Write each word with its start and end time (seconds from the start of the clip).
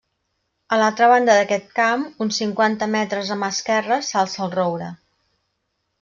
A 0.75 0.77
l'altra 0.83 1.09
banda 1.09 1.33
d'aquest 1.39 1.67
camp, 1.79 2.05
uns 2.25 2.39
cinquanta 2.41 2.87
metres 2.95 3.29
a 3.35 3.37
mà 3.41 3.49
esquerra, 3.57 3.99
s'alça 4.07 4.41
el 4.47 4.53
roure. 4.55 4.89